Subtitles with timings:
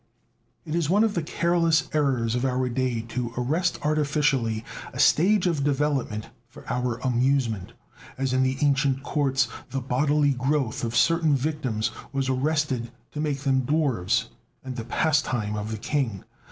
[0.65, 5.45] It is one of the careless errors of our day to arrest artificially a stage
[5.45, 7.73] of development for our amusement;
[8.17, 13.41] as in the ancient courts the bodily growth of certain victims was arrested to make
[13.41, 14.29] them dwarfs
[14.63, 16.23] and the pastime of the king.